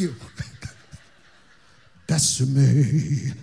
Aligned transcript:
you. 0.00 0.14
Bésame. 2.08 3.34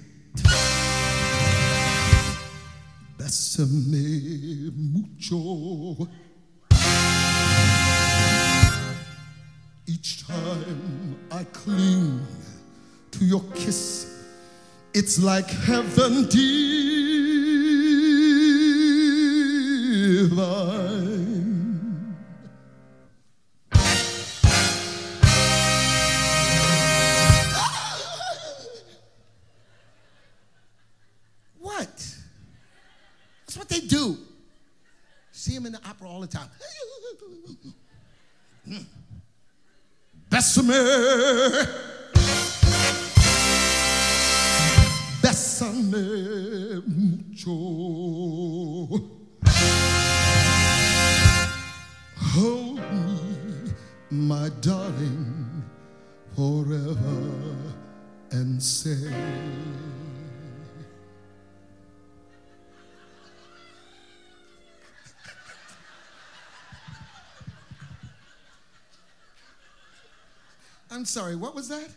Bésame 3.17 4.71
mucho. 4.75 6.07
Each 9.85 10.25
time 10.25 11.15
I 11.31 11.43
cling 11.53 12.25
to 13.11 13.23
your 13.23 13.43
kiss, 13.53 14.07
it's 14.93 15.19
like 15.19 15.49
heaven 15.49 16.27
divine. 16.27 16.96
That's 33.47 33.57
what 33.57 33.69
they 33.69 33.79
do. 33.79 34.17
See 35.31 35.53
them 35.55 35.65
in 35.67 35.71
the 35.71 35.79
opera 35.87 36.09
all 36.09 36.19
the 36.19 36.27
time. 36.27 36.49
Bésame. 40.29 40.73
Bésame 45.21 46.83
mucho. 46.85 47.47
Hold 52.17 52.79
me, 52.91 53.73
my 54.11 54.49
darling, 54.59 55.63
forever 56.35 57.23
and 58.31 58.61
say. 58.61 59.09
I'm 70.97 71.05
sorry, 71.05 71.35
what 71.35 71.53
was 71.53 71.69
that? 71.69 71.89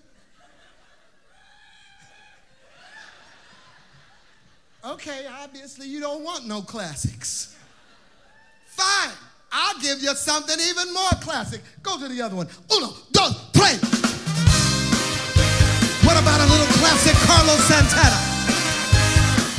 Okay, 4.85 5.25
obviously 5.41 5.89
you 5.89 6.01
don't 6.01 6.23
want 6.23 6.47
no 6.47 6.61
classics. 6.61 7.57
Fine, 8.67 9.17
I'll 9.51 9.81
give 9.81 10.03
you 10.03 10.15
something 10.15 10.55
even 10.69 10.93
more 10.93 11.17
classic. 11.23 11.63
Go 11.83 11.99
to 11.99 12.09
the 12.09 12.21
other 12.21 12.37
one. 12.37 12.47
Uno, 12.77 12.93
dos, 13.11 13.33
play. 13.57 13.73
What 16.05 16.21
about 16.21 16.41
a 16.45 16.49
little 16.53 16.69
classic 16.77 17.17
Carlos 17.25 17.57
Santana? 17.65 18.21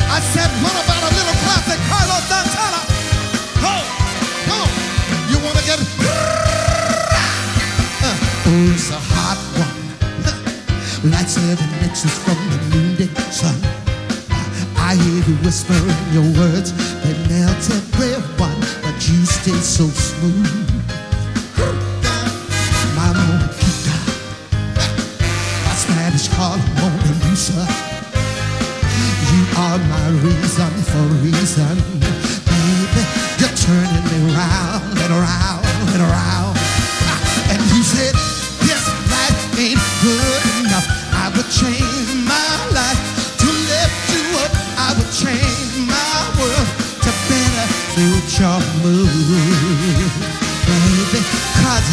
I 0.06 0.22
said, 0.38 0.54
what 0.62 0.78
about 0.86 1.02
a 1.02 1.12
little 1.18 1.38
classic 1.42 1.82
Carlos 1.90 2.26
Santana? 2.30 2.82
Oh, 3.66 3.82
come. 4.46 4.70
You 5.34 5.42
want 5.44 5.58
to 5.58 5.66
get. 5.66 5.80
Oh, 8.54 9.11
Like 11.04 11.28
seven 11.28 11.68
inches 11.82 12.14
from 12.20 12.38
the 12.52 12.78
noonday 12.78 13.10
sun. 13.32 13.58
I 14.78 14.94
hear 14.94 15.24
you 15.28 15.36
whispering 15.42 15.98
your 16.14 16.30
words. 16.38 16.78
They 17.02 17.18
melt 17.26 17.58
everyone, 17.74 18.62
but 18.84 19.10
you 19.10 19.26
stay 19.26 19.58
so 19.58 19.88
smooth. 19.88 20.70
My 22.94 23.10
Moquita, 23.18 23.98
my 25.66 25.74
Spanish 25.74 26.28
Harlem 26.38 26.62
Mona 26.78 27.14
Lisa. 27.26 27.66
You 29.34 29.42
are 29.58 29.80
my 29.80 30.08
reason 30.22 30.70
for 30.86 31.06
reason. 31.26 31.78
Baby, 32.46 33.04
you're 33.42 33.58
turning 33.58 34.06
me 34.06 34.36
round 34.38 35.00
and 35.00 35.12
around 35.12 35.66
and 35.66 36.02
around. 36.04 36.51
Change 41.62 42.10
my 42.26 42.52
life 42.74 43.02
to 43.38 43.48
lift 43.70 43.98
you 44.14 44.24
up. 44.44 44.52
I 44.82 44.90
would 44.98 45.12
change 45.14 45.72
my 45.86 46.18
world 46.38 46.70
to 47.06 47.12
better 47.30 47.68
suit 47.94 48.28
your 48.42 48.60
mood. 48.84 50.30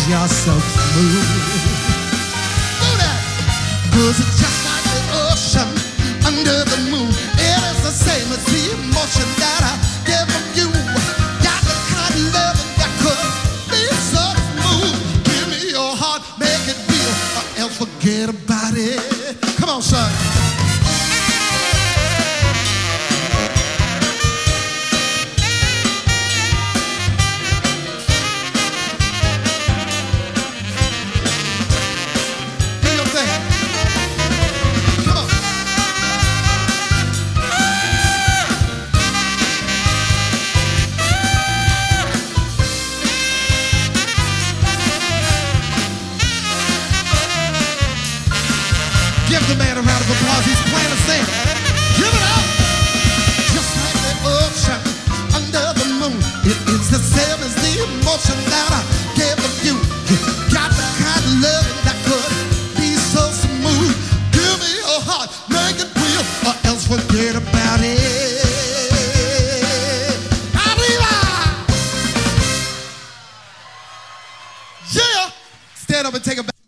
You're 0.08 0.26
so 0.26 0.54
smooth. 0.56 1.28
It's 4.00 4.40
just 4.40 4.58
like 4.64 4.86
the 4.94 5.02
ocean 5.28 5.68
under 6.24 6.58
the 6.64 6.78
moon. 6.90 7.10
It 7.36 7.60
is 7.70 7.78
the 7.84 7.92
same 7.92 8.28
as 8.32 8.42
the 8.48 8.62
emotion 8.72 9.28
that 9.42 9.60
I 9.68 9.74
give 10.08 10.26
from 10.32 10.46
you. 10.56 10.68
The 10.72 11.76
kind 11.92 12.14
of 12.16 12.32
love 12.32 12.56
that 12.80 12.92
could 13.02 13.20
be 13.68 13.84
so 14.12 14.24
smooth. 14.48 14.96
Give 15.28 15.46
me 15.52 15.60
your 15.76 15.92
heart, 15.92 16.22
make 16.40 16.64
it 16.72 16.78
real, 16.88 17.14
or 17.36 17.44
else 17.60 17.76
forget 17.76 18.30
about 18.30 18.57
son. 19.88 20.27
The 49.48 49.54
man 49.54 49.78
a 49.78 49.80
round 49.80 50.04
of 50.04 50.10
applause. 50.10 50.44
He's 50.44 50.60
playing 50.70 50.92
a 50.92 50.96
thing. 51.08 51.67